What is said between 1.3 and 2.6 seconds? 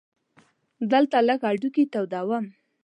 هډوکي تودوم.